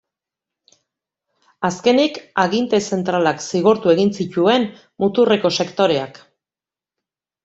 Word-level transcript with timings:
Azkenik, 1.67 2.15
aginte 2.43 2.79
zentralak 2.95 3.43
zigortu 3.51 3.91
egin 3.93 4.09
zituen 4.23 4.65
muturreko 5.05 5.53
sektoreak. 5.61 6.19